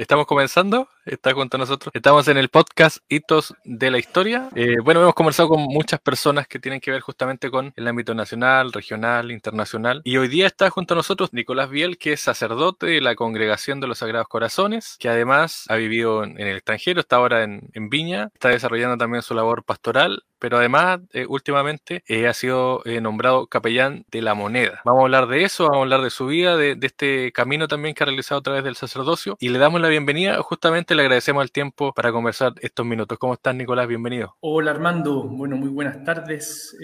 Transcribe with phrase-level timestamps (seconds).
[0.00, 1.90] Estamos comenzando, está junto a nosotros.
[1.94, 4.48] Estamos en el podcast Hitos de la Historia.
[4.54, 8.14] Eh, bueno, hemos conversado con muchas personas que tienen que ver justamente con el ámbito
[8.14, 10.02] nacional, regional, internacional.
[10.04, 13.80] Y hoy día está junto a nosotros Nicolás Biel, que es sacerdote de la Congregación
[13.80, 17.90] de los Sagrados Corazones, que además ha vivido en, el extranjero, está ahora en, en
[17.90, 23.00] Viña, está desarrollando también su labor pastoral pero además eh, últimamente eh, ha sido eh,
[23.00, 24.80] nombrado capellán de la moneda.
[24.84, 27.94] Vamos a hablar de eso, vamos a hablar de su vida, de, este camino también
[27.94, 31.42] que ha realizado a través del sacerdocio y le damos la bienvenida, justamente le agradecemos
[31.42, 33.18] el tiempo para conversar estos minutos.
[33.18, 33.88] ¿Cómo estás Nicolás?
[33.88, 34.36] Bienvenido.
[34.40, 36.76] Hola Armando, bueno, muy buenas tardes,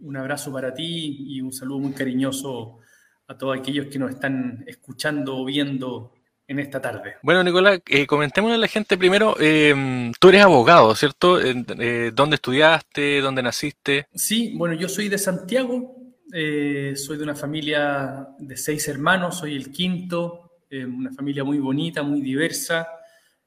[0.00, 2.80] un abrazo para ti y un saludo muy cariñoso
[3.28, 6.12] a todos aquellos que nos están escuchando o viendo
[6.48, 7.14] en esta tarde.
[7.22, 11.40] Bueno, Nicolás, eh, comentémosle a la gente primero, eh, tú eres abogado, ¿cierto?
[11.40, 13.20] Eh, ¿Dónde estudiaste?
[13.20, 14.08] ¿Dónde naciste?
[14.12, 19.54] Sí, bueno, yo soy de Santiago, eh, soy de una familia de seis hermanos, soy
[19.54, 22.88] el quinto, una familia muy bonita, muy diversa.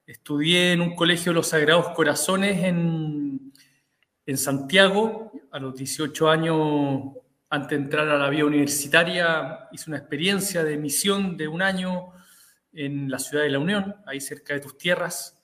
[0.07, 3.51] Estudié en un colegio de los Sagrados Corazones en,
[4.27, 7.01] en Santiago, a los 18 años
[7.49, 12.11] antes de entrar a la vía universitaria, hice una experiencia de misión de un año
[12.71, 15.43] en la ciudad de La Unión, ahí cerca de tus tierras.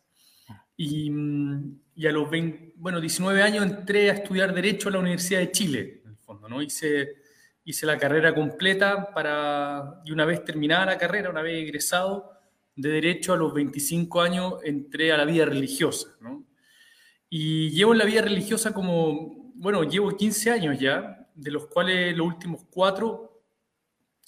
[0.78, 5.52] Y, a los 20, bueno, 19 años entré a estudiar Derecho a la Universidad de
[5.52, 6.62] Chile, en el fondo, ¿no?
[6.62, 7.16] Hice,
[7.64, 12.41] hice la carrera completa para, y una vez terminada la carrera, una vez egresado
[12.82, 16.44] de Derecho a los 25 años, entré a la vida religiosa, ¿no?
[17.30, 22.16] Y llevo en la vida religiosa como, bueno, llevo 15 años ya, de los cuales
[22.18, 23.44] los últimos cuatro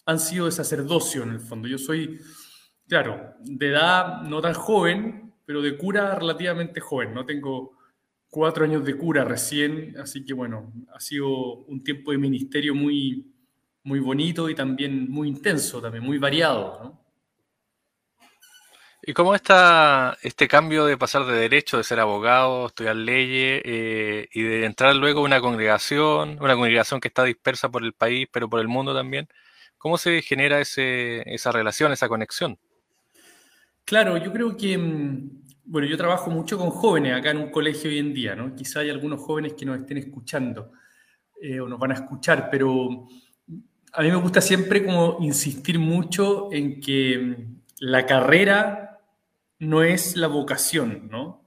[0.06, 1.68] han sido de sacerdocio, en el fondo.
[1.68, 2.20] Yo soy
[2.88, 7.14] claro, de edad no tan joven, pero de cura relativamente joven.
[7.14, 7.78] No tengo
[8.30, 11.28] cuatro años de cura recién, así que bueno, ha sido
[11.66, 13.34] un tiempo de ministerio muy,
[13.84, 17.03] muy bonito y también muy intenso, también muy variado.
[19.06, 24.30] ¿Y cómo está este cambio de pasar de derecho, de ser abogado, estudiar leyes eh,
[24.32, 28.30] y de entrar luego a una congregación, una congregación que está dispersa por el país,
[28.32, 29.27] pero por el mundo también?
[29.77, 32.58] ¿Cómo se genera esa relación, esa conexión?
[33.83, 37.89] Claro, yo creo que, mm, bueno, yo trabajo mucho con jóvenes acá en un colegio
[37.89, 38.56] hoy en día, ¿no?
[38.56, 40.72] Quizá hay algunos jóvenes que nos estén escuchando
[41.42, 43.06] eh, o nos van a escuchar, pero
[43.92, 48.92] a mí me gusta siempre como insistir mucho en que mm, la carrera
[49.64, 51.44] no es la vocación, ¿no?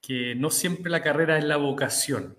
[0.00, 2.36] Que no siempre la carrera es la vocación.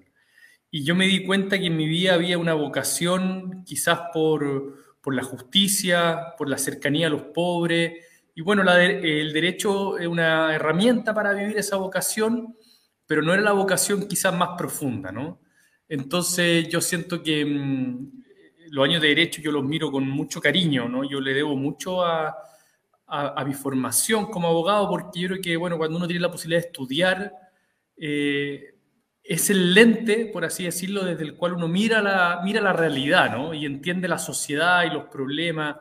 [0.70, 5.14] Y yo me di cuenta que en mi vida había una vocación quizás por, por
[5.14, 11.14] la justicia, por la cercanía a los pobres, y bueno, el derecho es una herramienta
[11.14, 12.56] para vivir esa vocación,
[13.06, 15.42] pero no era la vocación quizás más profunda, ¿no?
[15.90, 18.24] Entonces yo siento que mm,
[18.70, 21.04] los años de derecho yo los miro con mucho cariño, ¿no?
[21.04, 22.34] Yo le debo mucho a,
[23.12, 26.62] a, mi formación como abogado, porque yo creo que, bueno, cuando uno tiene la posibilidad
[26.62, 27.34] de estudiar,
[27.98, 28.76] eh,
[29.24, 33.32] es el lente, por así decirlo, desde el cual uno mira la, mira la realidad,
[33.36, 33.54] ¿no?
[33.54, 35.78] Y entiende la sociedad y los problemas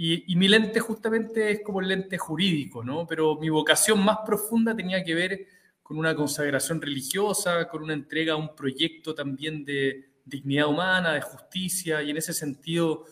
[0.00, 3.04] y, mi lente justamente es como el lente jurídico, ¿no?
[3.04, 5.46] Pero mi vocación más profunda tenía que ver
[5.82, 11.20] con una consagración religiosa, con una entrega a un proyecto también de dignidad humana, de
[11.20, 13.06] justicia, y en ese sentido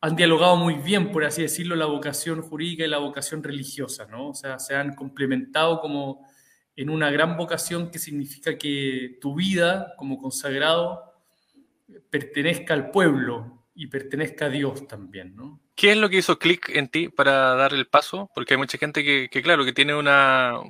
[0.00, 4.30] han dialogado muy bien, por así decirlo, la vocación jurídica y la vocación religiosa, ¿no?
[4.30, 6.26] O sea, se han complementado como
[6.74, 11.12] en una gran vocación que significa que tu vida como consagrado
[12.08, 15.60] pertenezca al pueblo y pertenezca a Dios también, ¿no?
[15.74, 18.30] ¿Qué es lo que hizo clic en ti para dar el paso?
[18.34, 20.60] Porque hay mucha gente que, claro, que tiene una,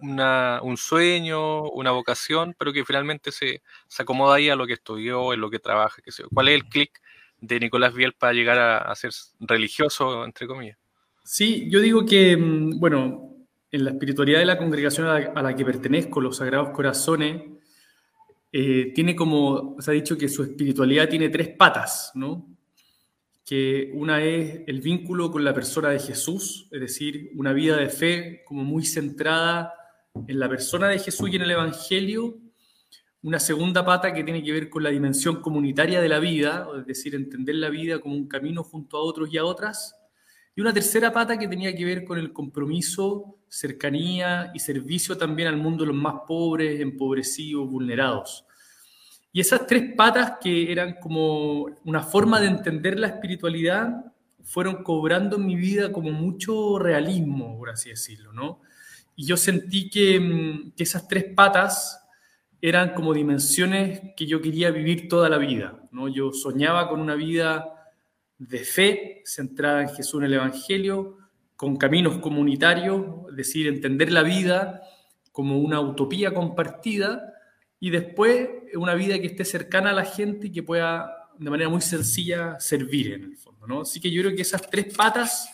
[0.00, 3.62] un sueño, una vocación, pero que finalmente se,
[3.98, 6.02] acomoda ahí a lo que estudió, en lo que trabaja.
[6.02, 7.00] Que ¿Cuál es el clic
[7.40, 10.78] de Nicolás Biel para llegar a, ser religioso, entre comillas?
[11.24, 13.36] Sí, yo digo que, mm, bueno,
[13.70, 17.42] en la espiritualidad de la congregación a la, que pertenezco, los Sagrados Corazones,
[18.52, 22.50] eh, tiene como, se ha dicho que su espiritualidad tiene tres patas, ¿no?
[23.50, 27.88] que una es el vínculo con la persona de Jesús, es decir, una vida de
[27.88, 29.74] fe como muy centrada
[30.28, 32.38] en la persona de Jesús y en el Evangelio.
[33.22, 36.86] Una segunda pata que tiene que ver con la dimensión comunitaria de la vida, es
[36.86, 39.94] decir, entender la vida como un camino junto a otros y a otras.
[40.56, 45.48] Y una tercera pata que tenía que ver con el compromiso, cercanía y servicio también
[45.48, 48.46] al mundo de los más pobres, empobrecidos, vulnerados.
[49.32, 54.12] Y esas tres patas que eran como una forma de entender la espiritualidad
[54.42, 58.60] fueron cobrando en mi vida como mucho realismo, por así decirlo, ¿no?
[59.14, 61.99] Y yo sentí que, mm, que esas tres patas
[62.62, 66.08] eran como dimensiones que yo quería vivir toda la vida, ¿no?
[66.08, 67.66] Yo soñaba con una vida
[68.38, 71.18] de fe centrada en Jesús en el Evangelio,
[71.56, 74.82] con caminos comunitarios, es decir, entender la vida
[75.32, 77.34] como una utopía compartida
[77.78, 81.70] y después una vida que esté cercana a la gente y que pueda de manera
[81.70, 83.66] muy sencilla servir en el fondo.
[83.66, 83.82] ¿no?
[83.82, 85.50] Así que yo creo que esas tres patas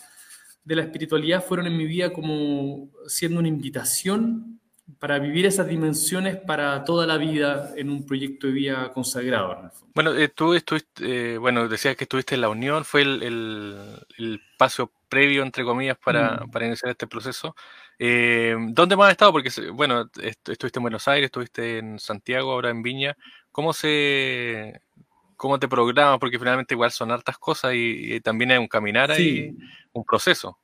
[0.63, 4.59] de la espiritualidad fueron en mi vida como siendo una invitación
[4.99, 9.71] para vivir esas dimensiones para toda la vida en un proyecto de vida consagrado.
[9.93, 13.21] Bueno, eh, tú estuviste, eh, bueno, decías que estuviste en la Unión, fue el,
[14.17, 16.51] el, paso previo, entre comillas, para, mm.
[16.51, 17.55] para iniciar este proceso.
[17.99, 19.31] Eh, ¿Dónde más has estado?
[19.31, 23.17] Porque, bueno, estuviste en Buenos Aires, estuviste en Santiago, ahora en Viña.
[23.51, 24.81] ¿Cómo se,
[25.35, 26.19] cómo te programas?
[26.19, 29.55] Porque finalmente igual son hartas cosas y, también hay un caminar ahí,
[29.93, 30.59] un proceso.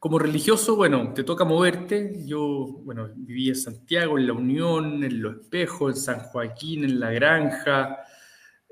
[0.00, 2.22] Como religioso, bueno, te toca moverte.
[2.24, 6.98] Yo, bueno, viví en Santiago, en La Unión, en Los Espejos, en San Joaquín, en
[6.98, 7.98] La Granja.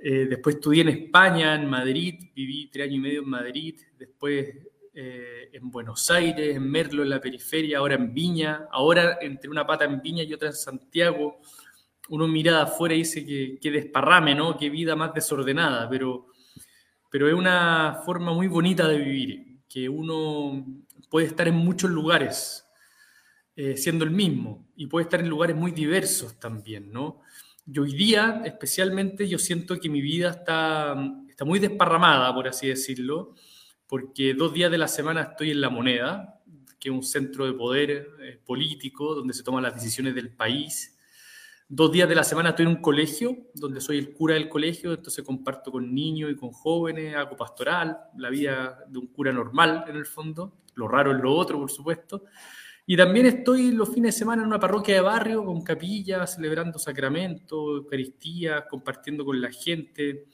[0.02, 3.78] Eh, después estudié en España, en Madrid, viví tres años y medio en Madrid.
[3.98, 4.56] Después
[4.94, 8.66] eh, en Buenos Aires, en Merlo, en la periferia, ahora en Viña.
[8.72, 11.40] Ahora entre una pata en Viña y otra en Santiago.
[12.08, 14.56] Uno mira afuera y dice que, que desparrame, ¿no?
[14.56, 16.28] Qué vida más desordenada, pero,
[17.10, 20.64] pero es una forma muy bonita de vivir, que uno
[21.10, 22.66] puede estar en muchos lugares
[23.56, 27.22] eh, siendo el mismo y puede estar en lugares muy diversos también, ¿no?
[27.66, 30.96] Y hoy día, especialmente, yo siento que mi vida está,
[31.28, 33.34] está muy desparramada, por así decirlo,
[33.86, 36.40] porque dos días de la semana estoy en La Moneda,
[36.78, 40.97] que es un centro de poder eh, político donde se toman las decisiones del país.
[41.70, 44.94] Dos días de la semana estoy en un colegio, donde soy el cura del colegio,
[44.94, 49.84] entonces comparto con niños y con jóvenes, hago pastoral, la vida de un cura normal
[49.86, 52.24] en el fondo lo raro es lo otro, por supuesto.
[52.86, 56.78] Y también estoy los fines de semana en una parroquia de barrio con capillas, celebrando
[56.78, 60.26] sacramentos, Eucaristía, compartiendo con la gente.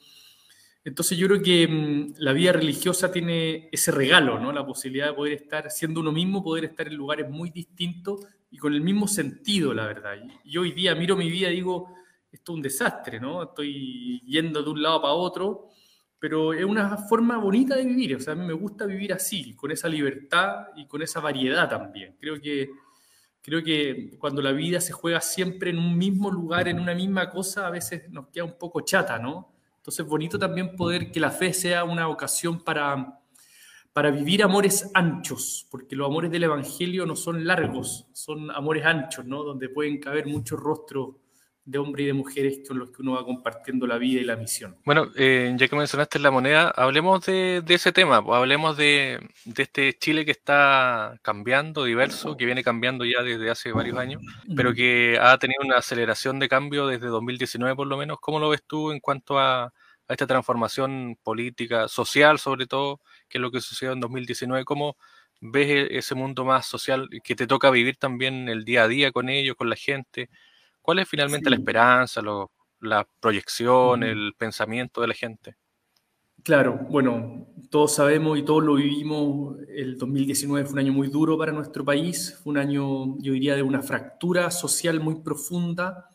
[0.85, 4.53] Entonces yo creo que mm, la vida religiosa tiene ese regalo, ¿no?
[4.53, 8.21] La posibilidad de poder estar siendo uno mismo, poder estar en lugares muy distintos
[8.55, 10.13] y con el mismo sentido, la verdad.
[10.45, 11.89] Y hoy día miro mi vida y digo,
[12.31, 13.43] esto es un desastre, ¿no?
[13.43, 15.69] Estoy yendo de un lado para otro
[16.25, 19.53] pero es una forma bonita de vivir, o sea, a mí me gusta vivir así,
[19.53, 22.15] con esa libertad y con esa variedad también.
[22.19, 22.71] Creo que,
[23.43, 27.29] creo que cuando la vida se juega siempre en un mismo lugar, en una misma
[27.29, 29.53] cosa, a veces nos queda un poco chata, ¿no?
[29.77, 33.19] Entonces es bonito también poder que la fe sea una ocasión para,
[33.95, 39.23] para vivir amores anchos, porque los amores del Evangelio no son largos, son amores anchos,
[39.23, 39.41] ¿no?
[39.41, 41.15] Donde pueden caber muchos rostros
[41.63, 44.35] de hombres y de mujeres con los que uno va compartiendo la vida y la
[44.35, 44.75] misión.
[44.83, 49.93] Bueno, eh, ya que mencionaste la moneda, hablemos de, ese tema, pues, hablemos de, este
[49.97, 54.21] Chile que está cambiando, diverso, que viene cambiando ya desde hace varios años,
[54.57, 58.19] pero que ha tenido una aceleración de cambio desde 2019 por lo menos.
[58.19, 59.71] ¿Cómo lo ves tú en cuanto a,
[60.13, 64.65] esta transformación política, social sobre todo, que es lo que sucedió en 2019?
[64.65, 64.97] ¿Cómo
[65.41, 69.11] ves e, ese mundo más social que te toca vivir también el día a día
[69.11, 70.29] con ellos, con la gente?
[70.81, 72.21] ¿Cuál es finalmente la esperanza,
[72.79, 75.55] la proyección, el pensamiento de la gente?
[76.45, 81.39] Claro, bueno, todos sabemos y todos lo vivimos, el 2019 fue un año muy duro
[81.39, 86.07] para nuestro país, fue un año, yo diría, de una fractura social muy profunda,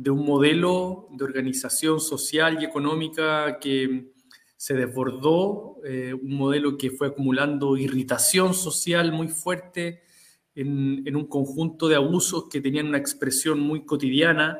[0.00, 4.14] de un modelo de organización social y económica que
[4.56, 10.02] se desbordó, eh, un modelo que fue acumulando irritación social muy fuerte,
[10.54, 14.58] en, un conjunto de abusos que tenían una expresión muy cotidiana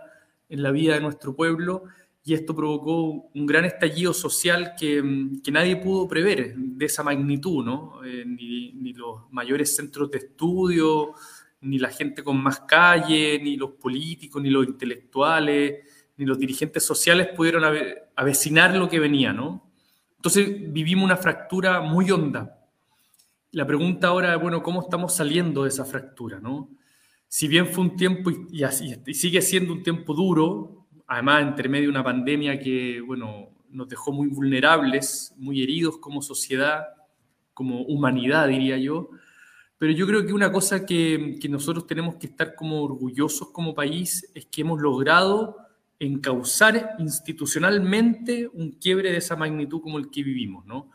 [0.49, 1.85] en la vida de nuestro pueblo
[2.23, 5.03] y esto provocó un gran estallido social que,
[5.51, 8.05] nadie pudo prever de esa magnitud, ¿no?
[8.05, 11.15] Eh, ni, ni, los mayores centros de estudio,
[11.63, 15.85] ni la gente con más calle, ni los políticos, ni los intelectuales,
[16.17, 17.65] ni los dirigentes sociales pudieron
[18.17, 19.71] avecinar lo que venía, ¿no?
[20.17, 22.57] Entonces vivimos una fractura muy honda
[23.53, 26.39] la pregunta ahora es, bueno, ¿cómo estamos saliendo de esa fractura?
[26.41, 26.69] ¿no?
[27.27, 31.91] Si bien fue un tiempo y, sigue siendo un tiempo duro, además entre medio de
[31.91, 36.87] una pandemia que, bueno, nos dejó muy vulnerables, muy heridos como sociedad,
[37.53, 39.11] como humanidad, diría yo,
[39.81, 44.31] pero yo creo que una cosa que, nosotros tenemos que estar como orgullosos como país
[44.35, 45.57] es que hemos logrado
[45.99, 50.91] encauzar institucionalmente un quiebre de esa magnitud como el que vivimos, ¿no?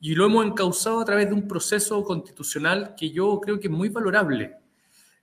[0.00, 3.72] y lo hemos encauzado a través de un proceso constitucional que yo creo que es
[3.72, 4.54] muy valorable.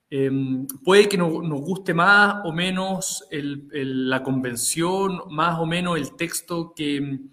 [0.10, 6.74] Em, puede que nos, guste más o menos la convención, más o menos el texto
[6.76, 7.30] que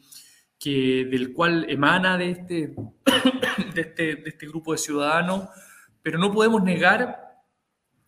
[0.65, 2.69] del cual emana de este,
[3.75, 5.49] de este, de este grupo de ciudadanos,
[6.03, 7.23] pero no podemos negar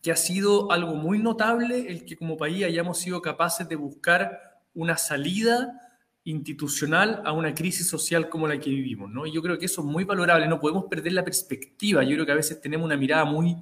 [0.01, 4.61] que ha sido algo muy notable el que como país hayamos sido capaces de buscar
[4.73, 5.81] una salida
[6.25, 9.25] institucional a una crisis social como la que vivimos, ¿no?
[9.25, 12.25] Y yo creo que eso es muy valorable, no podemos perder la perspectiva, yo creo
[12.25, 13.55] que a veces tenemos una mirada muy,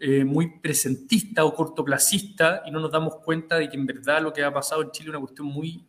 [0.00, 4.32] eh, muy presentista o cortoplacista y no nos damos cuenta de que en verdad lo
[4.32, 5.86] que ha pasado en Chile es una cuestión muy,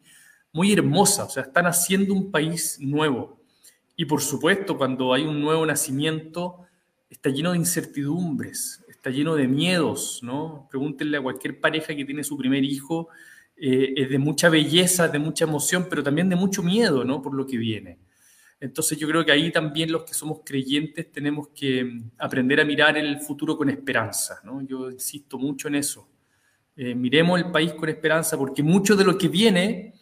[0.54, 3.42] muy hermosa, o sea, están haciendo un país nuevo.
[3.96, 6.66] Y por supuesto, cuando hay un nuevo nacimiento,
[7.14, 10.68] está lleno de incertidumbres, está lleno de miedos, ¿no?
[10.70, 13.10] Pregúntenle a cualquier pareja que tiene su primer hijo,
[13.56, 17.22] eh, es de mucha belleza, de mucha emoción, pero también de mucho miedo, ¿no?
[17.22, 18.00] Por lo que viene.
[18.60, 22.66] Entonces yo creo que ahí también los que somos creyentes tenemos que mm, aprender a
[22.66, 24.66] mirar el futuro con esperanza, ¿no?
[24.66, 26.10] Yo insisto mucho en eso.
[26.76, 29.94] Eh, miremos el país con esperanza porque mucho de lo que viene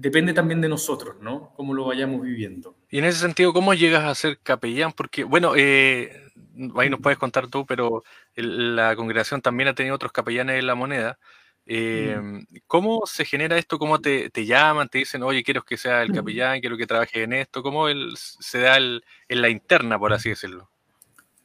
[0.00, 1.52] depende también de nosotros, ¿no?
[1.56, 2.76] Cómo lo vayamos viviendo.
[2.90, 4.92] Y en ese sentido, ¿cómo llegas a ser capellán?
[4.92, 6.30] Porque, bueno, eh,
[6.76, 8.04] ahí nos puedes contar tú, pero
[8.36, 11.18] la congregación también ha tenido otros capellanes en la moneda.
[11.66, 12.58] Eh, mm.
[12.66, 13.78] ¿Cómo se genera esto?
[13.78, 14.88] ¿Cómo te, llaman?
[14.88, 16.14] Te dicen, oye, quiero que sea el mm.
[16.14, 17.62] capellán, quiero que trabaje en esto.
[17.62, 20.70] ¿Cómo se da en la interna, por así decirlo?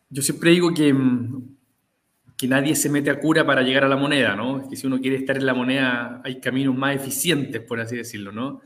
[0.10, 1.53] Yo siempre digo que, mm,
[2.38, 4.62] que nadie se mete a cura para llegar a la moneda, ¿no?
[4.62, 7.96] Es que si uno quiere estar en la moneda hay caminos más eficientes, por así
[7.96, 8.62] decirlo, ¿no?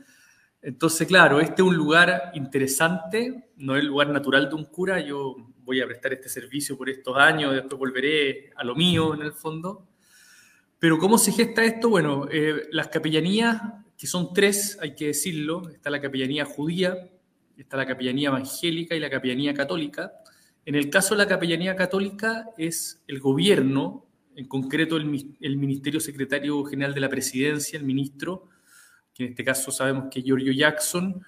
[0.60, 5.00] Entonces, claro, este es un lugar interesante, no es el lugar natural de un cura.
[5.00, 9.22] Yo voy a prestar este servicio por estos años, después volveré a lo mío en
[9.22, 9.86] el fondo.
[10.78, 11.88] Pero ¿cómo se gesta esto?
[11.88, 13.60] Bueno, eh, las capellanías,
[13.96, 17.08] que son tres, hay que decirlo, está la capellanía judía,
[17.56, 20.12] está la capellanía evangélica y la capellanía católica.
[20.68, 24.04] En el caso de la capellanía católica es el gobierno,
[24.36, 25.06] en concreto el,
[25.56, 28.50] Ministerio Secretario General de la Presidencia, el ministro,
[29.14, 31.22] que en este caso sabemos que Giorgio Jackson,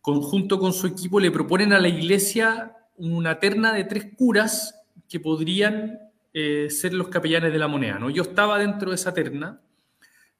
[0.00, 4.74] conjunto con su equipo, le proponen a la iglesia una terna de tres curas
[5.08, 6.00] que podrían
[6.34, 8.00] eh, ser los capellanes de la moneda.
[8.00, 8.10] ¿no?
[8.10, 9.60] Yo estaba dentro de esa terna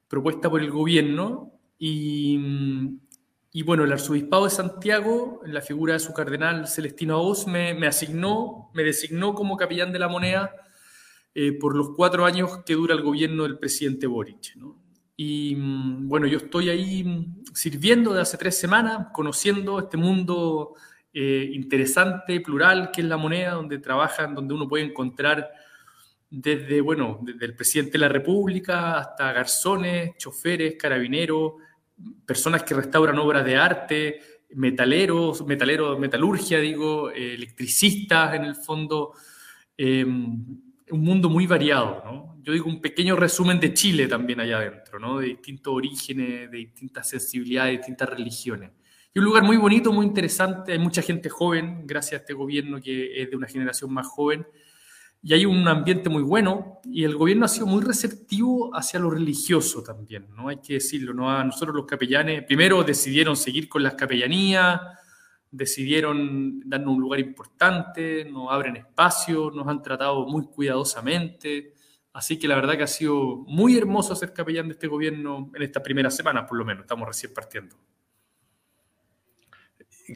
[0.08, 2.98] propuesta por el gobierno y,
[3.52, 7.86] y bueno, el arzobispado de Santiago, en la figura de su cardenal Celestino Aoz, me,
[7.86, 10.54] asignó, me designó como capellán de la moneda
[11.34, 14.56] eh, por los cuatro años que dura el gobierno del presidente Boric.
[15.16, 20.74] Y mm, bueno, yo estoy ahí mm, sirviendo de hace tres semanas, conociendo este mundo
[21.12, 25.50] eh, interesante, plural, que es la moneda, donde trabajan, donde uno puede encontrar
[26.30, 31.54] desde, bueno, desde el presidente de la República hasta garzones, choferes, carabineros,
[32.26, 34.20] personas que restauran obras de arte,
[34.54, 39.12] metaleros, metaleros, metalurgia, digo, eh, electricistas en el fondo.
[39.76, 42.36] Eh, un mundo muy variado, ¿no?
[42.42, 45.18] Yo digo un pequeño resumen de Chile también allá adentro, ¿no?
[45.18, 48.70] De distintos orígenes, de distintas sensibilidades, de distintas religiones.
[49.12, 52.80] Y un lugar muy bonito, muy interesante, hay mucha gente joven, gracias a este gobierno
[52.80, 54.46] que es de una generación más joven,
[55.22, 59.10] y hay un ambiente muy bueno, y el gobierno ha sido muy receptivo hacia lo
[59.10, 60.48] religioso también, ¿no?
[60.48, 61.30] Hay que decirlo, ¿no?
[61.30, 64.80] A nosotros los capellanes, primero decidieron seguir con las capellanías,
[65.50, 71.74] decidieron darnos un lugar importante, nos abren espacio, nos han tratado muy cuidadosamente.
[72.12, 75.62] Así que la verdad que ha sido muy hermoso ser capellán de este gobierno en
[75.62, 76.82] esta primera semana, por lo menos.
[76.82, 77.76] Estamos recién partiendo.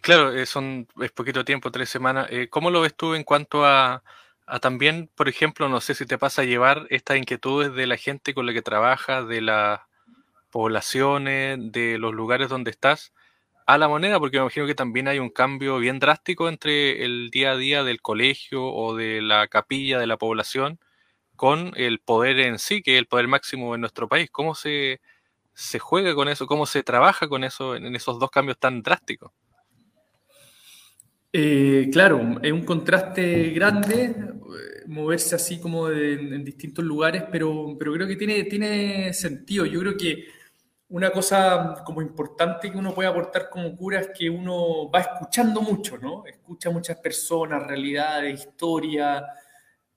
[0.02, 2.26] Claro, eh, son, es poquito tiempo, tres semanas.
[2.30, 4.02] Eh, ¿Cómo lo ves tú en cuanto a,
[4.46, 7.96] a, también, por ejemplo, no sé si te pasa a llevar estas inquietudes de la
[7.96, 9.80] gente con la que trabajas, de las
[10.50, 13.12] poblaciones, de los lugares donde estás?
[13.66, 17.30] a la moneda, porque me imagino que también hay un cambio bien drástico entre el
[17.30, 20.78] día a día del colegio o de la capilla de la población
[21.36, 24.30] con el poder en sí, que es el poder máximo en nuestro país.
[24.30, 25.00] ¿Cómo se,
[25.54, 26.46] se juega con eso?
[26.46, 29.32] ¿Cómo se trabaja con eso en esos dos cambios tan drásticos?
[31.36, 37.92] Eh, claro, es un contraste grande eh, moverse así como en distintos lugares, pero, pero
[37.94, 39.66] creo que tiene, tiene sentido.
[39.66, 40.26] Yo creo que
[40.90, 45.60] una cosa como importante que uno puede aportar como cura es que uno va escuchando
[45.60, 46.24] mucho, ¿no?
[46.24, 49.24] Escucha muchas personas, realidades, historia,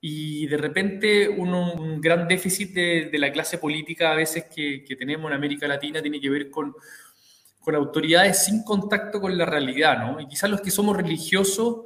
[0.01, 5.29] y de repente uno, un gran déficit de, la clase política a veces que, tenemos
[5.29, 6.73] en América Latina tiene que ver con,
[7.67, 10.21] con autoridades sin contacto con la realidad, ¿no?
[10.21, 11.81] Y quizás los que somos religiosos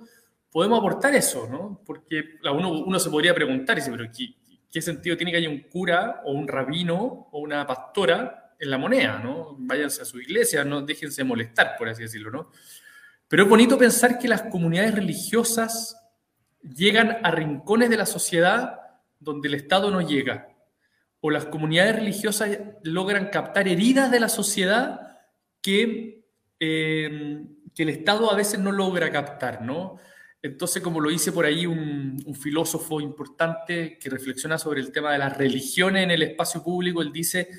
[0.51, 1.81] podemos aportar eso, ¿no?
[1.83, 4.35] Porque uno, uno se podría preguntar, dice, pero ¿qué,
[4.71, 8.77] ¿qué sentido tiene que haya un cura o un rabino o una pastora en la
[8.77, 9.55] moneda, ¿no?
[9.57, 12.51] Váyanse a su iglesia, no déjense molestar, por así decirlo, ¿no?
[13.27, 15.97] Pero es bonito pensar que las comunidades religiosas
[16.61, 18.81] llegan a rincones de la sociedad
[19.19, 20.47] donde el Estado no llega,
[21.21, 25.07] o las comunidades religiosas logran captar heridas de la sociedad
[25.61, 26.25] que,
[26.59, 29.97] eh, que el Estado a veces no logra captar, ¿no?
[30.41, 35.19] Entonces, como lo dice por ahí un, filósofo importante que reflexiona sobre el tema de
[35.19, 37.49] las religiones en el espacio público, él dice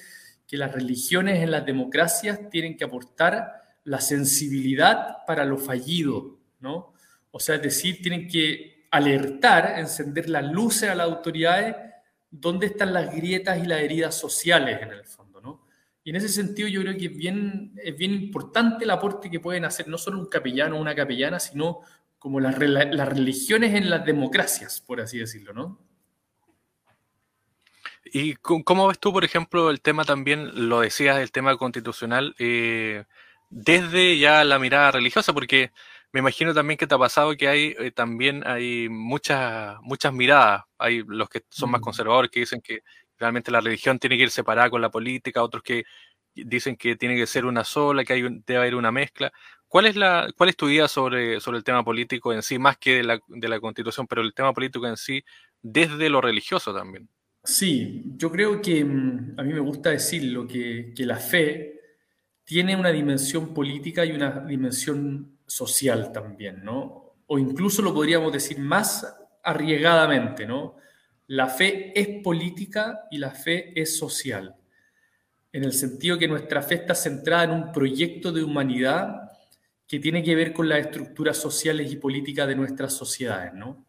[0.49, 6.93] que las religiones en las democracias tienen que aportar la sensibilidad para lo fallido, ¿no?
[7.31, 11.77] O sea, es decir, tienen que alertar, encender las luces a las autoridades
[12.33, 15.22] dónde están las grietas y las heridas sociales en el fondo.
[16.05, 19.41] Y en ese sentido yo creo que es bien, es bien importante el aporte que
[19.41, 21.81] pueden hacer no solo un capellano o una capellana, sino
[22.19, 25.79] como las, las religiones en las democracias, por así decirlo, ¿no?
[28.05, 33.05] ¿Y cómo ves tú, por ejemplo, el tema también, lo decías, el tema constitucional, eh,
[33.49, 35.33] desde ya la mirada religiosa?
[35.33, 35.73] Porque
[36.13, 40.65] me imagino también que te ha pasado que hay eh, también hay muchas muchas miradas.
[40.79, 41.85] Hay los que son más mm.
[41.85, 42.83] conservadores que dicen que
[43.23, 45.85] realmente la religión tiene que ir separada con la política, otros que
[46.35, 49.33] dicen que tiene que ser una sola, que hay debe haber una mezcla.
[49.69, 53.49] ¿Cuál es tu idea sobre, el tema político en sí, más que de la, de
[53.49, 55.25] la constitución, pero el tema político en sí,
[55.63, 57.09] desde lo religioso también?
[57.45, 61.81] Sí, yo creo que mm, a mí me gusta decirlo, que, que la fe
[62.45, 67.15] tiene una dimensión política y una dimensión social también, ¿no?
[67.27, 69.07] O incluso lo podríamos decir más
[69.43, 70.77] arriesgadamente, ¿no?
[71.27, 74.57] La fe es política y la fe es social,
[75.53, 79.31] en el sentido que nuestra fe está centrada en un proyecto de humanidad
[79.87, 83.87] que tiene que ver con las estructuras sociales y políticas de nuestras sociedades, ¿no?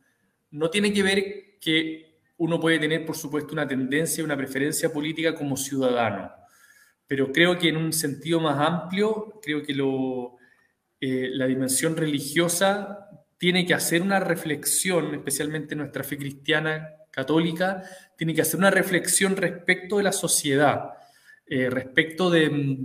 [0.52, 5.34] No tiene que ver que uno puede tener, por supuesto, una tendencia, una preferencia política
[5.34, 6.32] como ciudadano,
[7.08, 9.74] pero creo que en un sentido más amplio, creo que
[11.00, 17.84] eh, la dimensión religiosa tiene que hacer una reflexión, especialmente nuestra fe cristiana católica,
[18.17, 20.93] tiene que hacer una reflexión respecto de la sociedad,
[21.46, 22.79] eh, respecto de,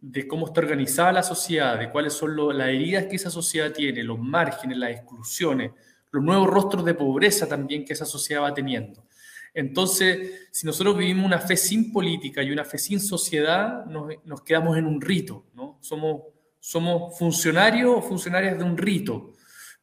[0.00, 4.02] de, cómo está organizada la sociedad, de cuáles son las heridas que esa sociedad tiene,
[4.02, 5.72] los márgenes, las exclusiones,
[6.10, 9.04] los nuevos rostros de pobreza también que esa sociedad va teniendo.
[9.52, 14.42] Entonces, si nosotros vivimos una fe sin política y una fe sin sociedad, nos, nos
[14.42, 15.78] quedamos en un rito, ¿no?
[15.80, 16.22] Somos
[16.64, 19.34] somos funcionarios o funcionarias de un rito,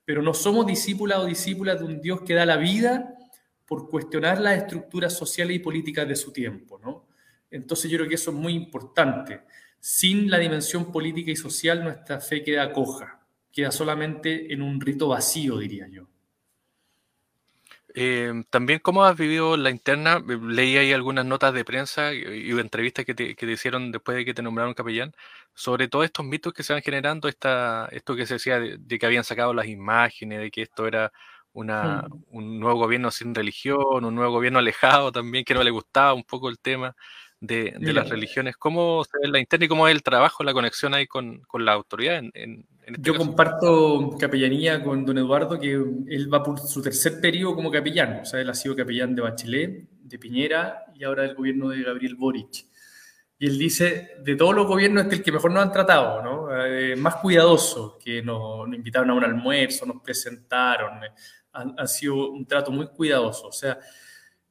[0.04, 3.14] pero no somos discípulas o discípulas de un Dios que da la vida
[3.72, 7.08] por cuestionar las estructuras sociales y políticas de su tiempo, ¿no?
[7.50, 9.44] Entonces yo creo que eso es muy importante.
[9.80, 15.08] Sin la dimensión política y social nuestra fe queda coja, queda solamente en un rito
[15.08, 16.06] vacío, diría yo.
[17.94, 20.22] Eh, también, ¿cómo has vivido la interna?
[20.28, 24.26] Leí ahí algunas notas de prensa y, entrevistas que te, que te, hicieron después de
[24.26, 25.14] que te nombraron capellán
[25.54, 29.06] sobre todos estos mitos que se van generando, esta, esto que se decía de, que
[29.06, 31.14] habían sacado las imágenes, de que esto era
[31.54, 32.24] una, mm.
[32.32, 36.24] un nuevo gobierno sin religión, un nuevo gobierno alejado también, que no le gustaba un
[36.24, 36.96] poco el tema
[37.42, 38.56] de, las religiones.
[38.56, 41.66] ¿Cómo se ve la interna y cómo es el trabajo, la conexión ahí con, con
[41.66, 42.18] la autoridad?
[42.34, 47.56] En, este Yo comparto capellanía con don Eduardo, que él va por su tercer periodo
[47.56, 48.22] como capellán.
[48.22, 51.84] O sea, él ha sido capellán de Bachelet, de Piñera y ahora del gobierno de
[51.84, 52.66] Gabriel Boric.
[53.40, 56.22] Y él dice, de todos los gobiernos este es el que mejor nos han tratado,
[56.22, 56.56] ¿no?
[56.64, 61.10] Eh, más cuidadoso, que nos, invitaron a un almuerzo, nos presentaron, eh,
[61.54, 63.48] ha, sido un trato muy cuidadoso.
[63.48, 63.80] O sea,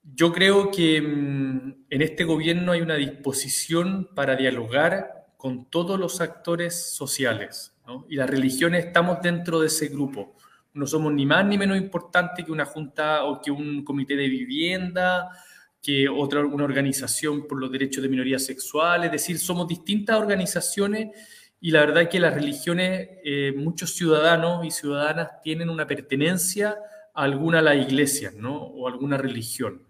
[0.02, 6.20] yo creo que mm, en este gobierno hay una disposición para dialogar con todos los
[6.20, 8.06] actores sociales, ¿no?
[8.08, 10.36] Y las religiones estamos dentro de ese grupo.
[10.74, 14.28] No somos ni más ni menos importante que una junta o que un comité de
[14.28, 15.30] vivienda,
[15.82, 21.08] que otra una organización por los derechos de minorías sexuales, es decir, somos distintas organizaciones
[21.60, 26.78] y la verdad es que las religiones, eh, muchos ciudadanos y ciudadanas tienen una pertenencia
[27.14, 28.56] a alguna de las iglesias, ¿no?
[28.56, 29.86] O alguna religión.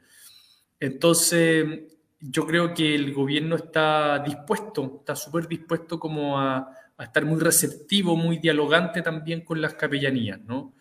[0.80, 1.82] Entonces,
[2.18, 7.38] yo creo que el gobierno está dispuesto, está súper dispuesto como a, a, estar muy
[7.38, 10.74] receptivo, muy dialogante también con las capellanías, ¿no?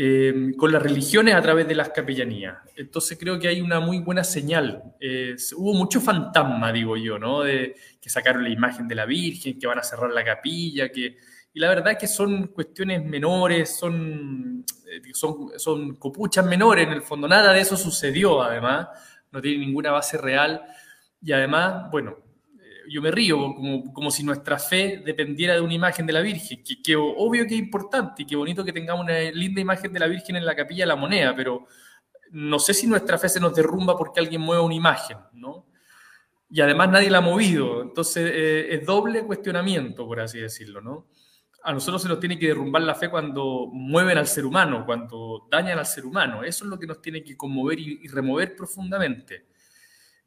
[0.00, 2.56] Eh, con las religiones a través de las capellanías.
[2.76, 4.94] Entonces creo que hay una muy buena señal.
[5.00, 7.42] Eh, hubo mucho fantasma, digo yo, ¿no?
[7.42, 11.16] De que sacaron la imagen de la Virgen, que van a cerrar la capilla, que...
[11.52, 17.02] Y la verdad que son cuestiones menores, son, eh, son, son copuchas menores en el
[17.02, 17.26] fondo.
[17.26, 18.86] Nada de eso sucedió, además.
[19.32, 20.62] No tiene ninguna base real.
[21.20, 22.18] Y además, bueno,
[22.90, 26.62] yo me río, como, como, si nuestra fe dependiera de una imagen de la Virgen,
[26.62, 30.06] que, obvio que es importante y qué bonito que tengamos una linda imagen de la
[30.06, 31.66] Virgen en la capilla de la moneda, pero
[32.30, 35.66] no sé si nuestra fe se nos derrumba porque alguien mueve una imagen, ¿no?
[36.50, 41.08] Y además nadie la ha movido, entonces eh, es doble cuestionamiento, por así decirlo, ¿no?
[41.64, 45.46] A nosotros se nos tiene que derrumbar la fe cuando mueven al ser humano, cuando
[45.50, 49.47] dañan al ser humano, eso es lo que nos tiene que conmover y remover profundamente.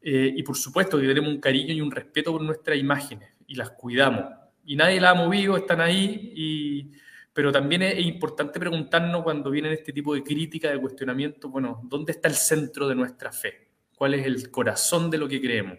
[0.02, 3.56] Eh, y por supuesto que tenemos un cariño y un respeto por nuestras imágenes y
[3.56, 4.26] las cuidamos.
[4.66, 6.92] Y nadie las ha movido, están ahí, y,
[7.34, 12.14] pero también es, importante preguntarnos cuando vienen este tipo de crítica, de cuestionamiento, bueno, ¿dónde
[12.14, 13.70] está el centro de nuestra fe?
[13.96, 15.78] ¿Cuál es el corazón de lo que creemos?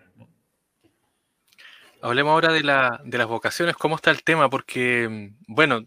[2.01, 5.87] Hablemos ahora de, la, de las vocaciones, cómo está el tema, porque, bueno,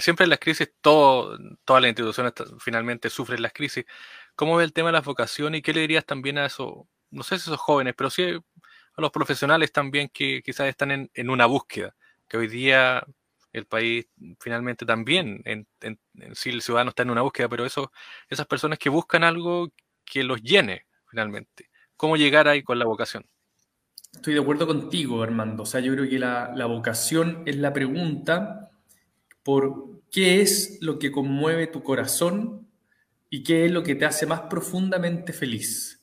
[0.00, 3.84] siempre en las crisis, todo, todas las instituciones finalmente sufren las crisis.
[4.34, 7.22] ¿Cómo ve el tema de las vocaciones y qué le dirías también a esos, no
[7.22, 11.30] sé si esos jóvenes, pero sí a los profesionales también que quizás están en, en
[11.30, 11.94] una búsqueda,
[12.28, 13.04] que hoy día
[13.56, 14.06] el país
[14.38, 15.66] finalmente también, en,
[16.34, 17.90] sí el ciudadano está en una búsqueda, pero eso,
[18.28, 19.72] esas personas que buscan algo
[20.04, 23.24] que los llene finalmente, ¿cómo llegar ahí con la vocación?
[24.12, 25.62] Estoy de acuerdo contigo, Armando.
[25.62, 28.70] O sea, yo creo que la, la, vocación es la pregunta
[29.42, 32.66] por qué es lo que conmueve tu corazón
[33.28, 35.95] y qué es lo que te hace más profundamente feliz.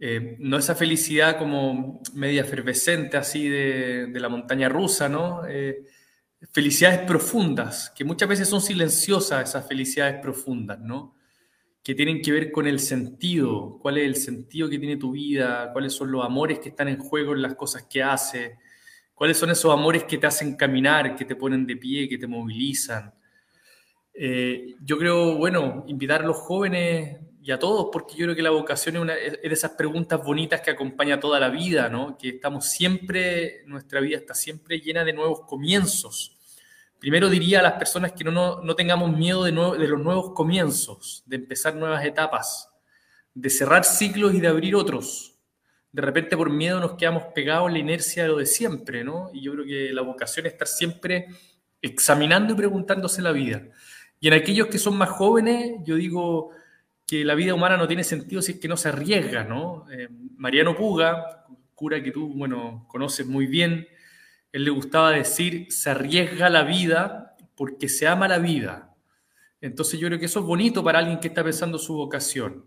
[0.00, 5.42] Eh, no esa felicidad como media efervescente así de, la montaña rusa, ¿no?
[5.46, 5.84] Eh,
[6.52, 11.14] felicidades profundas, que muchas veces son silenciosas esas felicidades profundas, ¿no?
[11.82, 15.70] que tienen que ver con el sentido, cuál es el sentido que tiene tu vida,
[15.72, 18.58] cuáles son los amores que están en juego en las cosas que haces,
[19.14, 22.26] cuáles son esos amores que te hacen caminar, que te ponen de pie, que te
[22.26, 23.14] movilizan.
[24.12, 28.42] Eh, yo creo, bueno, invitar a los jóvenes y a todos, porque yo creo que
[28.42, 32.18] la vocación es, una, es de esas preguntas bonitas que acompaña toda la vida, ¿no?
[32.18, 36.36] Que estamos siempre, nuestra vida está siempre llena de nuevos comienzos
[37.00, 41.22] Primero diría a las personas que no, no, tengamos miedo de, de, los nuevos comienzos,
[41.24, 42.68] de empezar nuevas etapas,
[43.32, 45.34] de cerrar ciclos y de abrir otros.
[45.92, 49.30] De repente por miedo nos quedamos pegados en la inercia de lo de siempre, ¿no?
[49.32, 51.28] Y yo creo que la vocación es estar siempre
[51.80, 53.62] examinando y preguntándose la vida.
[54.20, 56.50] Y en aquellos que son más jóvenes, yo digo
[57.10, 59.84] que la vida humana no tiene sentido si es que no se arriesga, ¿no?
[59.90, 61.44] Eh, Mariano Puga,
[61.74, 63.88] cura que tú, bueno, conoces muy bien,
[64.52, 68.94] él le gustaba decir, se arriesga la vida porque se ama la vida.
[69.60, 72.64] Entonces yo creo que eso es bonito para alguien que está pensando su vocación,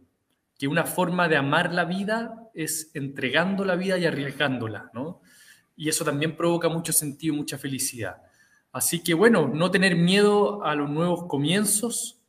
[0.59, 5.21] que una forma de amar la vida es entregando la vida y arriesgándola, ¿no?
[5.77, 8.17] Y eso también provoca mucho sentido y mucha felicidad.
[8.73, 12.19] Así que bueno, no tener miedo a los nuevos comienzos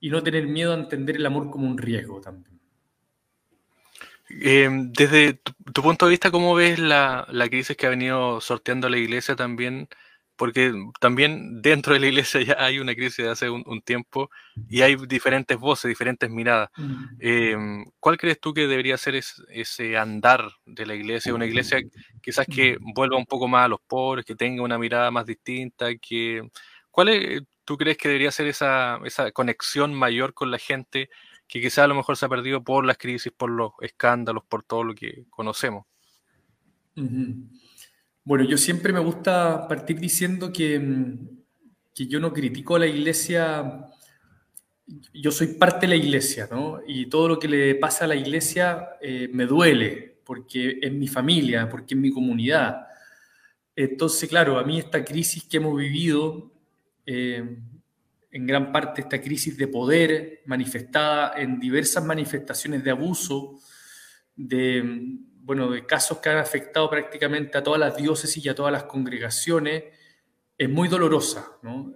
[0.00, 2.58] y no tener miedo a entender el amor como un riesgo también.
[4.30, 8.98] Em, desde tu, punto de vista, ¿cómo ves la, crisis que ha venido sorteando la
[8.98, 9.88] iglesia también?
[10.36, 14.30] Porque también dentro de la iglesia ya hay una crisis de hace un, tiempo
[14.68, 16.68] y hay diferentes voces, diferentes miradas.
[16.76, 17.04] Mm.
[17.20, 21.34] Em, ¿Cuál crees tú que debería ser ese andar de la iglesia?
[21.34, 21.80] Una iglesia
[22.22, 22.92] quizás que mm.
[22.94, 26.48] vuelva un poco más a los pobres, que tenga una mirada más distinta, que...
[26.98, 31.08] ¿Cuál es, tú crees que debería ser esa, esa conexión mayor con la gente
[31.46, 34.64] que quizás a lo mejor se ha perdido por las crisis, por los escándalos, por
[34.64, 35.86] todo lo que conocemos.
[38.24, 41.28] Bueno, yo siempre me gusta partir diciendo que, mm,
[41.94, 43.86] que, yo no critico a la iglesia,
[45.14, 46.80] yo soy parte de la iglesia, ¿no?
[46.84, 51.06] Y todo lo que le pasa a la iglesia eh, me duele, porque es mi
[51.06, 52.88] familia, porque es mi comunidad.
[53.76, 56.57] Entonces, claro, a mí esta crisis que hemos vivido,
[57.10, 57.42] eh,
[58.30, 63.58] en gran parte esta crisis de poder manifestada en diversas manifestaciones de abuso,
[64.36, 68.70] de, bueno, de casos que han afectado prácticamente a todas las diócesis y a todas
[68.70, 69.84] las congregaciones,
[70.58, 71.46] es muy dolorosa.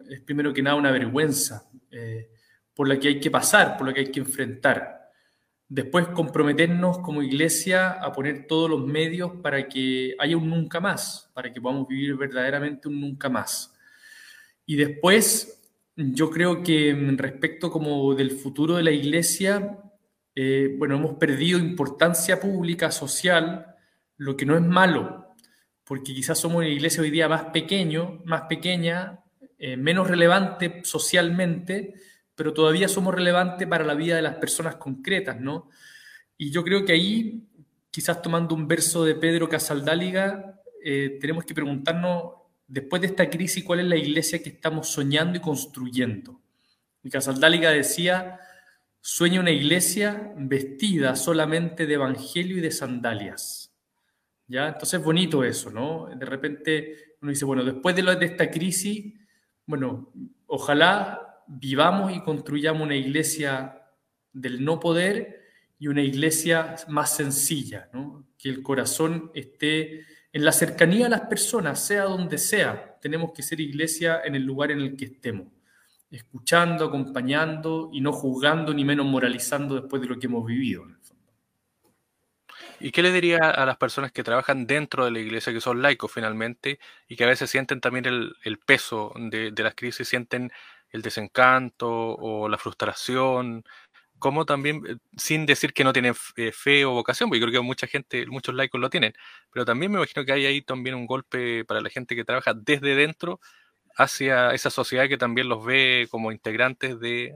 [0.09, 2.31] Es primero que nada una vergüenza eh,
[2.72, 5.11] por la que hay que pasar, por la que hay que enfrentar.
[5.68, 11.31] Después comprometernos como iglesia a poner todos los medios para que haya un nunca más,
[11.35, 13.71] para que podamos vivir verdaderamente un nunca más.
[14.66, 15.62] Y después
[15.96, 19.79] yo creo que mm, respecto como del futuro de la iglesia,
[20.35, 23.66] eh, bueno, hemos perdido importancia pública, social,
[24.16, 25.35] lo que no es malo,
[25.85, 29.20] porque quizás somos una iglesia hoy día más pequeño, más pequeña,
[29.59, 31.94] eh, menos relevante socialmente,
[32.35, 35.68] pero todavía somos relevantes para la vida de las personas concretas, ¿no?
[36.38, 37.46] Y yo creo que ahí,
[37.90, 43.64] quizás tomando un verso de Pedro Casaldáliga, eh, tenemos que preguntarnos después de esta crisis,
[43.64, 46.40] ¿cuál es la iglesia que estamos soñando y construyendo?
[47.03, 48.38] Y Casaldáliga decía,
[49.01, 53.75] sueña una iglesia vestida solamente de evangelio y de sandalias.
[54.46, 54.68] ¿Ya?
[54.68, 56.09] Entonces es bonito eso, ¿no?
[56.14, 59.14] De repente uno dice, bueno, después de, de esta crisis,
[59.66, 60.12] bueno,
[60.46, 63.83] ojalá vivamos y construyamos una iglesia
[64.33, 65.42] del no poder
[65.79, 68.27] y una iglesia más sencilla, ¿no?
[68.38, 73.42] Que el corazón esté en la cercanía a las personas, sea donde sea, tenemos que
[73.42, 75.49] ser iglesia en el lugar en el que estemos,
[76.11, 80.85] escuchando, acompañando y no juzgando ni menos moralizando después de lo que hemos vivido.
[82.81, 85.83] ¿Y qué le diría a las personas que trabajan dentro de la iglesia, que son
[85.83, 90.51] laicos finalmente, y que a veces sienten también el, peso de, de, las crisis, sienten
[90.90, 93.64] el desencanto o la frustración?
[94.22, 97.61] Cómo también, eh, sin decir que no tienen eh, fe o vocación, porque yo creo
[97.61, 99.12] que mucha gente, muchos laicos lo tienen,
[99.52, 102.54] pero también me imagino que hay ahí también un golpe para la gente que trabaja
[102.54, 103.40] desde dentro
[103.96, 107.35] hacia esa sociedad que también los ve como integrantes de,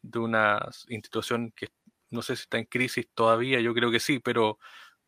[0.00, 1.68] de una institución que
[2.10, 4.58] no sé si está en crisis todavía, yo creo que sí, pero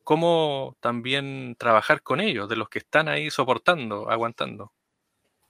[0.05, 4.73] cómo también trabajar con ellos, de los que están ahí soportando, aguantando.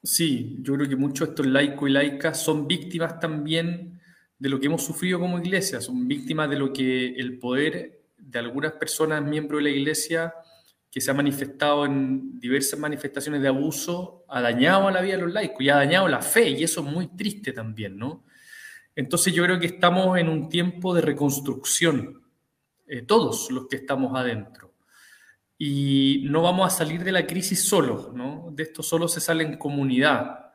[0.00, 3.95] Sí, yo creo que muchos de estos laicos y laicas son víctimas también
[4.38, 8.38] de lo que hemos sufrido como iglesia, son víctimas de lo que el poder de
[8.38, 10.34] algunas personas miembros de la iglesia
[10.90, 15.22] que se ha manifestado en diversas manifestaciones de abuso, ha dañado a la vida de
[15.22, 18.24] los laicos y ha dañado la fe, y eso es muy triste también, ¿no?
[18.94, 22.22] Entonces yo creo que estamos en un tiempo de reconstrucción,
[22.86, 24.72] eh, todos los que estamos adentro.
[25.58, 28.48] Y no vamos a salir de la crisis solos, ¿no?
[28.52, 30.50] De esto solo se sale en comunidad,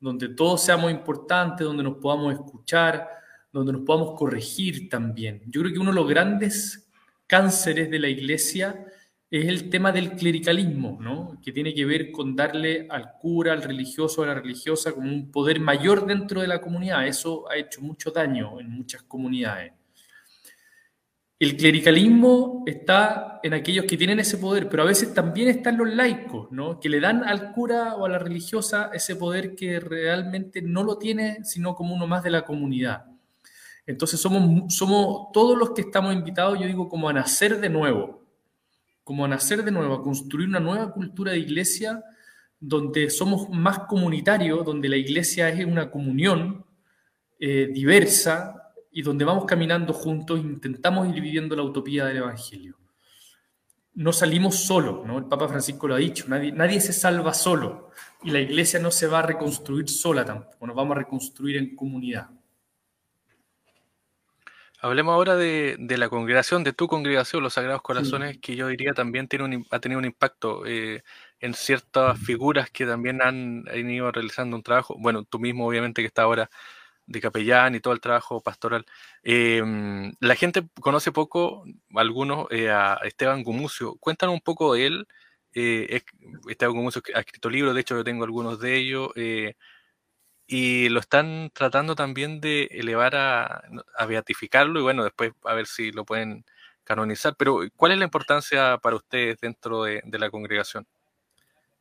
[0.00, 3.08] donde todos seamos importantes, donde nos podamos escuchar,
[3.52, 5.42] donde nos podamos corregir también.
[5.46, 6.88] Yo creo que uno de los grandes
[7.26, 8.86] cánceres de la iglesia
[9.30, 11.38] es el tema del clericalismo, ¿no?
[11.42, 15.30] que tiene que ver con darle al cura, al religioso, a la religiosa como un
[15.30, 17.06] poder mayor dentro de la comunidad.
[17.06, 19.72] Eso ha hecho mucho daño en muchas comunidades.
[21.38, 25.88] El clericalismo está en aquellos que tienen ese poder, pero a veces también están los
[25.88, 26.78] laicos, ¿no?
[26.78, 30.98] que le dan al cura o a la religiosa ese poder que realmente no lo
[30.98, 33.11] tiene, sino como uno más de la comunidad.
[33.86, 38.22] Entonces somos, todos los que estamos invitados, yo digo, como a nacer de nuevo,
[39.02, 42.02] como a nacer de nuevo, a construir una nueva cultura de iglesia
[42.60, 46.64] donde somos más comunitarios, donde la iglesia es una comunión
[47.40, 52.78] eh, diversa y donde vamos caminando juntos, intentamos ir viviendo la utopía del Evangelio.
[53.94, 55.18] No salimos solos, ¿no?
[55.18, 57.90] El Papa Francisco lo ha dicho, nadie, nadie se salva solo
[58.22, 61.74] y la iglesia no se va a reconstruir sola tampoco, nos vamos a reconstruir en
[61.74, 62.30] comunidad.
[64.84, 69.28] Hablemos ahora de, la congregación, de tu congregación, los Sagrados Corazones, que yo diría también
[69.28, 71.04] tiene ha tenido un impacto eh,
[71.38, 74.96] en ciertas figuras que también han, ido realizando un trabajo.
[74.98, 76.50] Bueno, tú mismo, obviamente, que está ahora
[77.06, 78.84] de capellán y todo el trabajo pastoral.
[79.22, 81.64] Em, la gente conoce poco,
[81.94, 83.94] algunos, eh, a Esteban Gumucio.
[84.00, 85.06] Cuéntanos un poco de él.
[85.54, 86.02] Eh,
[86.48, 89.12] Esteban Gumucio ha escrito libros, de hecho yo tengo algunos de ellos
[90.52, 93.62] y lo están tratando también de elevar a,
[94.06, 96.44] beatificarlo y bueno, después a ver si lo pueden
[96.84, 97.34] canonizar.
[97.38, 100.86] Pero, ¿cuál es la importancia para ustedes dentro de, la congregación?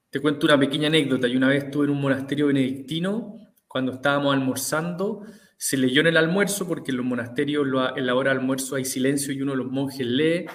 [0.09, 1.27] Te cuento una pequeña anécdota.
[1.27, 3.35] Yo una vez estuve en un monasterio benedictino,
[3.67, 5.25] cuando estábamos almorzando,
[5.57, 8.85] se leyó en el almuerzo, porque en los monasterios en la hora de almuerzo hay
[8.85, 10.45] silencio y uno de los monjes lee,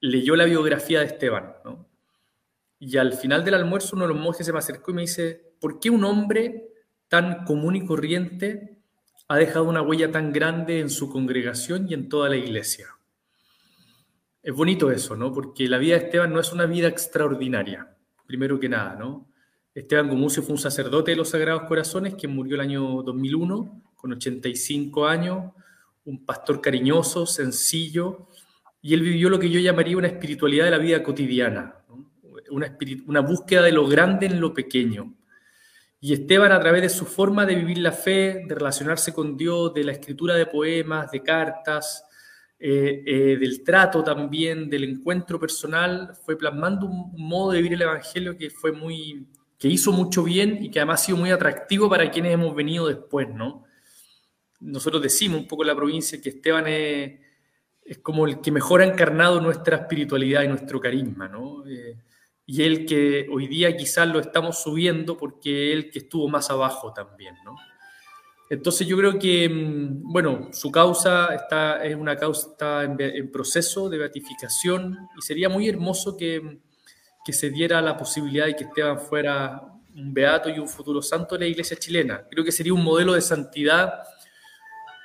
[0.00, 1.54] leyó la biografía de Esteban.
[2.78, 5.54] Y al final del almuerzo uno de los monjes se me acercó y me dice,
[5.58, 6.74] ¿por qué un hombre
[7.08, 8.78] tan común y corriente
[9.28, 12.86] ha dejado una huella tan grande en su congregación y en toda la iglesia.
[14.42, 15.32] Es bonito eso, ¿no?
[15.32, 17.94] Porque la vida de Esteban no es una vida extraordinaria,
[18.26, 19.28] primero que nada, ¿no?
[19.74, 24.12] Esteban Gumucio fue un sacerdote de los Sagrados Corazones que murió el año 2001 con
[24.12, 25.52] 85 años,
[26.04, 28.28] un pastor cariñoso, sencillo,
[28.80, 31.74] y él vivió lo que yo llamaría una espiritualidad de la vida cotidiana,
[32.50, 35.17] una, una búsqueda de lo grande en lo pequeño,
[36.00, 39.74] y Esteban, a través de su forma de vivir la fe, de relacionarse con Dios,
[39.74, 42.04] de la escritura de poemas, de cartas,
[42.60, 47.82] eh, eh, del trato también, del encuentro personal, fue plasmando un modo de vivir el
[47.82, 49.26] Evangelio que fue muy,
[49.58, 52.86] que hizo mucho bien y que además ha sido muy atractivo para quienes hemos venido
[52.86, 53.64] después, ¿no?
[54.60, 57.20] Nosotros decimos un poco en la provincia que Esteban es,
[58.02, 61.66] como el que mejor ha encarnado nuestra espiritualidad y nuestro carisma, ¿no?
[61.66, 61.96] Eh,
[62.50, 66.94] y el que hoy día quizás lo estamos subiendo porque él que estuvo más abajo
[66.94, 67.54] también, ¿no?
[68.48, 73.90] Entonces yo creo que, mm, bueno, su causa está, es una causa está en, proceso
[73.90, 76.60] de beatificación y sería muy hermoso que,
[77.22, 79.60] que se diera la posibilidad de que Esteban fuera
[79.94, 82.26] un beato y un futuro santo de la iglesia chilena.
[82.30, 83.92] Creo que sería un modelo de santidad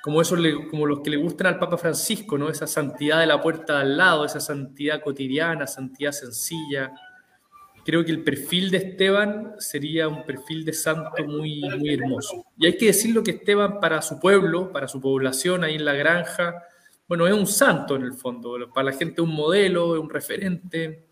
[0.02, 0.34] como, eso
[0.70, 2.48] como los que le gustan al Papa Francisco, ¿no?
[2.48, 6.90] Esa santidad de la puerta al lado, esa santidad cotidiana, santidad sencilla,
[7.84, 12.46] creo que el perfil de Esteban sería un perfil de santo muy, muy hermoso.
[12.56, 15.92] Y hay que decirlo que Esteban para su pueblo, para su población ahí en la
[15.92, 16.64] granja,
[17.06, 18.56] bueno, es un santo en el fondo.
[18.72, 21.06] Para la gente es un modelo, es un referente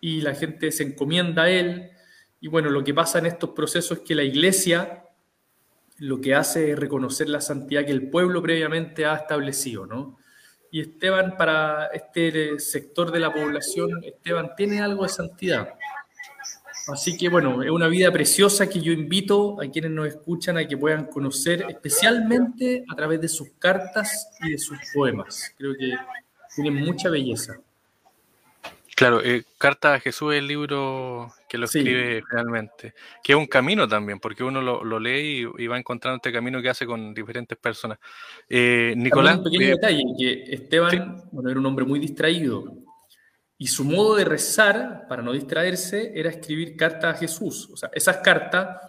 [0.00, 1.90] y la gente se encomienda a él.
[2.40, 5.04] Y bueno, lo que pasa en estos procesos es que la iglesia
[5.98, 10.16] lo que hace es reconocer la santidad que el pueblo previamente ha establecido, ¿no?
[10.70, 15.70] Y Esteban, para este sector de la población, Esteban tiene algo de santidad.
[16.92, 20.66] Así que bueno, es una vida preciosa que yo invito a quienes nos escuchan a
[20.66, 25.54] que puedan conocer, especialmente a través de sus cartas y de sus poemas.
[25.56, 25.94] Creo que
[26.54, 27.60] tienen mucha belleza.
[28.96, 33.46] Claro, eh, Carta a Jesús es el libro que lo escribe realmente, que es un
[33.46, 37.56] camino también, porque uno lo, lee y, va encontrando este camino que hace con diferentes
[37.56, 37.98] personas.
[38.48, 39.36] Eh, Nicolás.
[39.36, 42.64] Un pequeño eh, detalle, que Esteban, bueno, era un hombre muy distraído,
[43.60, 47.68] y su modo de rezar, para no distraerse, era escribir cartas a Jesús.
[47.72, 48.80] O sea, esas cartas,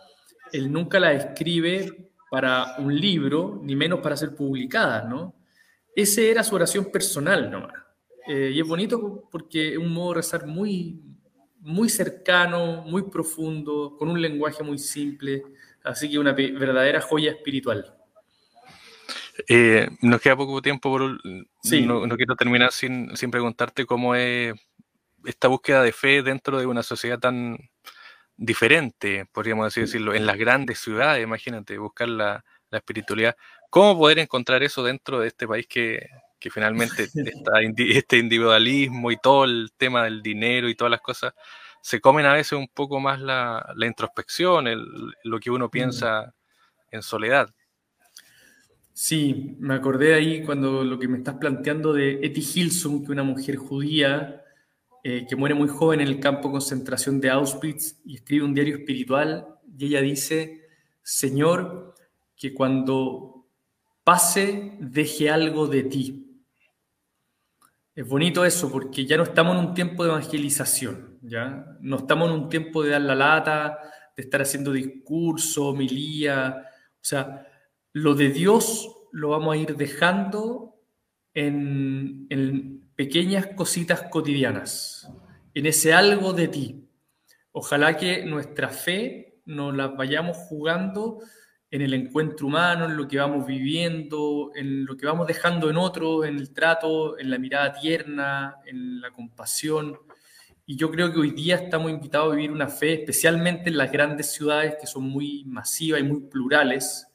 [0.52, 5.36] él nunca las escribe para un libro, ni menos para ser publicadas, ¿no?
[5.96, 7.74] Ese era su oración personal nomás.
[8.28, 11.02] Eh, y es bonito porque es un modo de rezar muy,
[11.62, 15.46] muy cercano, muy profundo, con un lenguaje muy simple.
[15.84, 17.99] Así que una verdadera joya espiritual.
[19.48, 24.54] Eh, nos queda poco tiempo, por, no, quiero terminar sin, sin, preguntarte cómo es
[25.26, 27.58] esta búsqueda de fe dentro de una sociedad tan
[28.38, 33.36] diferente, podríamos así decirlo, en las grandes ciudades, imagínate, buscar la, la espiritualidad.
[33.70, 36.08] ¿Cómo poder encontrar eso dentro de este país que,
[36.40, 37.08] que finalmente
[37.78, 41.34] este individualismo y todo el tema del dinero y todas las cosas
[41.82, 44.66] se comen a veces un poco más la, introspección,
[45.24, 45.72] lo que uno mm.
[45.72, 46.34] piensa
[46.92, 47.50] en soledad.
[49.02, 53.24] Sí, me acordé ahí cuando lo que me estás planteando de Etty Hilson, que una
[53.24, 54.44] mujer judía
[55.06, 58.54] eh, que muere muy joven en el campo de concentración de Auschwitz y escribe un
[58.54, 60.68] diario espiritual y ella dice,
[61.02, 61.96] Señor,
[62.36, 63.48] que cuando
[64.04, 66.42] pase deje algo de ti.
[67.96, 71.78] Es bonito eso, porque ya no estamos en un tiempo de evangelización, ¿ya?
[71.80, 73.80] No estamos en un tiempo de dar la lata,
[74.18, 76.66] de estar haciendo discurso, homilía.
[76.96, 77.46] O sea,
[77.94, 80.76] lo de Dios lo vamos a ir dejando
[81.34, 85.10] en, en pequeñas cositas cotidianas,
[85.54, 86.86] en ese algo de ti.
[87.52, 91.20] Ojalá que nuestra fe nos la vayamos jugando
[91.72, 95.78] en el encuentro humano, en lo que vamos viviendo, en lo que vamos dejando en
[95.78, 99.98] otro, en el trato, en la mirada tierna, en la compasión.
[100.66, 103.92] Y yo creo que hoy día estamos invitados a vivir una fe, especialmente en las
[103.92, 107.08] grandes ciudades que son muy masivas y muy plurales,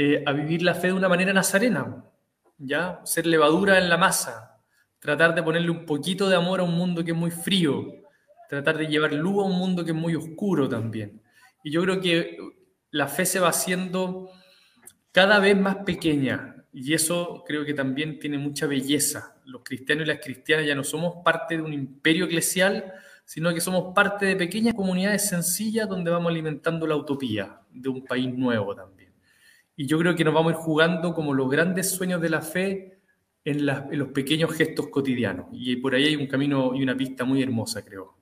[0.00, 2.04] eh, a vivir la fe de una manera nazarena,
[2.56, 3.00] ¿ya?
[3.02, 4.62] Ser levadura en la masa,
[5.00, 7.84] tratar de ponerle un poquito de amor a un mundo que es muy frío,
[8.48, 11.20] tratar de llevar luz a un mundo que es muy oscuro también.
[11.64, 12.38] Y yo creo que
[12.92, 14.30] la fe se va haciendo
[15.10, 19.40] cada vez más pequeña y eso creo que también tiene mucha belleza.
[19.46, 22.92] Los cristianos y las cristianas ya no somos parte de un imperio eclesial,
[23.24, 28.04] sino que somos parte de pequeñas comunidades sencillas donde vamos alimentando la utopía de un
[28.04, 28.97] país nuevo también.
[29.78, 32.42] Y yo creo que nos vamos a ir jugando como los grandes sueños de la
[32.42, 32.98] fe
[33.44, 35.46] en, en los pequeños gestos cotidianos.
[35.52, 38.18] Y por ahí hay un camino y una pista muy hermosa, creo.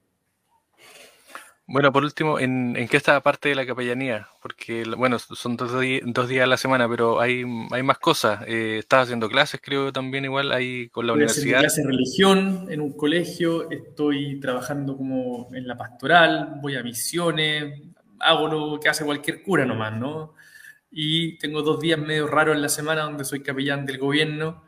[1.67, 4.29] Bueno, por último, ¿en, ¿en, qué está parte de la capellanía?
[4.43, 7.43] Porque, bueno, son dos, dos días a la semana, pero hay,
[7.73, 8.43] hay más cosas.
[8.47, 11.61] Eh, estás haciendo clases, creo, también igual, ahí con la universidad.
[11.61, 17.83] Clases de religión en un colegio, estoy trabajando como en la pastoral, voy a misiones,
[18.21, 20.35] hago lo que hace cualquier cura nomás, ¿no?
[20.99, 24.65] Y tengo dos días medio raros en la semana donde soy capellán del gobierno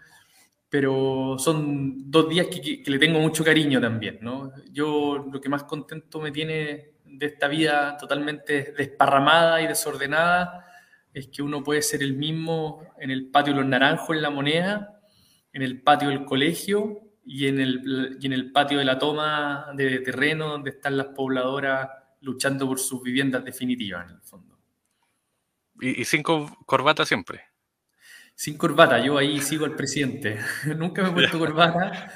[0.69, 4.53] pero son dos días que, le tengo mucho cariño también, ¿no?
[4.71, 10.67] Yo lo que más contento me tiene de esta vida totalmente desparramada y desordenada
[11.15, 14.31] es que uno puede ser el mismo en el patio de los naranjos en la
[14.31, 15.01] moneda,
[15.53, 19.69] en el patio del colegio y en el, y en el patio de la toma
[19.75, 21.89] de terreno donde están las pobladoras
[22.21, 24.48] luchando por sus viviendas definitivas, en el fondo.
[25.81, 27.43] ¿Y, y sin corbata siempre?
[28.35, 30.39] Sin corbata, yo ahí sigo al presidente.
[30.77, 32.13] Nunca me he puesto corbata.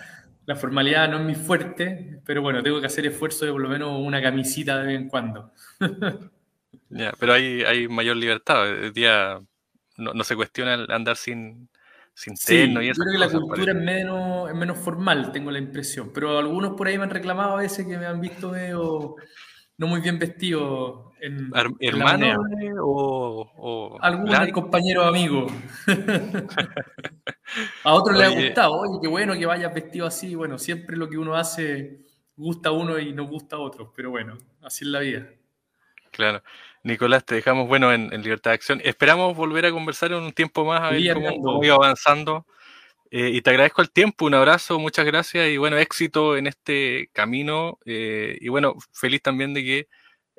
[0.47, 3.69] La formalidad no es mi fuerte, pero bueno, tengo que hacer esfuerzo de por lo
[3.69, 5.53] menos una camisita de vez en cuando.
[6.95, 8.69] Ya, pero hay, hay mayor libertad.
[8.69, 9.41] El día
[9.97, 11.71] no, se cuestiona andar sin,
[12.13, 13.01] sin terno y eso.
[13.01, 16.13] Yo creo que la cultura es menos, es menos formal, tengo la impresión.
[16.13, 19.17] Pero algunos por ahí me han reclamado a veces que me han visto medio
[19.83, 22.41] no muy bien vestido en, hermano
[22.85, 25.49] o, o algún compañero amigo.
[27.83, 30.37] a otros le ha gustado, oye, qué bueno que vayas vestido así.
[30.37, 31.99] Bueno, siempre lo que uno hace
[32.37, 35.27] gusta a uno y no gusta a otros, pero bueno, así es la vida.
[36.13, 36.45] Claro.
[36.85, 38.81] Nicolás, te dejamos bueno en, Libertad de Acción.
[38.85, 42.47] Esperamos volver a conversar en un tiempo más a ver cómo, iba avanzando.
[43.15, 47.11] Eh, y te agradezco el tiempo, un abrazo, muchas gracias y bueno, éxito en este
[47.13, 47.79] camino.
[47.85, 49.89] Eh, y bueno, feliz también de que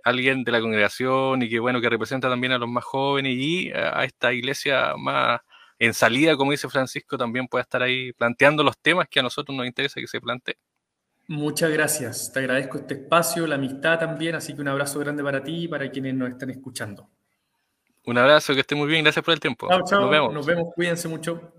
[0.04, 3.72] alguien de la congregación y que bueno, que representa también a los más jóvenes y
[3.72, 5.42] a esta iglesia más
[5.78, 9.56] en salida, como dice Francisco, también pueda estar ahí planteando los temas que a nosotros
[9.56, 10.58] nos interesa que se plantee.
[11.28, 12.32] Muchas gracias.
[12.34, 15.68] Te agradezco este espacio, la amistad también, así que un abrazo grande para ti y
[15.68, 17.08] para quienes nos están escuchando.
[18.06, 19.68] Un abrazo, que esté muy bien, gracias por el tiempo.
[19.70, 20.02] Chao, chao.
[20.02, 20.34] Nos vemos.
[20.34, 21.54] Nos vemos, cuídense mucho.